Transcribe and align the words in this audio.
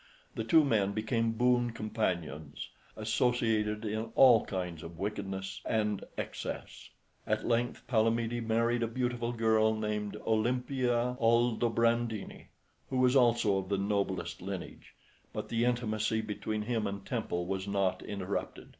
The 0.33 0.43
two 0.43 0.63
men 0.65 0.93
became 0.93 1.33
boon 1.33 1.73
companions, 1.73 2.69
associated 2.95 3.85
in 3.85 4.05
all 4.15 4.43
kinds 4.47 4.81
of 4.81 4.97
wickedness 4.97 5.61
and 5.63 6.03
excess. 6.17 6.89
At 7.27 7.45
length 7.45 7.85
Palamede 7.85 8.41
married 8.43 8.81
a 8.81 8.87
beautiful 8.87 9.31
girl 9.31 9.75
named 9.75 10.17
Olimpia 10.25 11.19
Aldobrandini, 11.19 12.47
who 12.89 12.97
was 12.97 13.15
also 13.15 13.59
of 13.59 13.69
the 13.69 13.77
noblest 13.77 14.41
lineage; 14.41 14.95
but 15.33 15.49
the 15.49 15.65
intimacy 15.65 16.21
between 16.21 16.63
him 16.63 16.87
and 16.87 17.05
Temple 17.05 17.45
was 17.45 17.67
not 17.67 18.01
interrupted. 18.01 18.69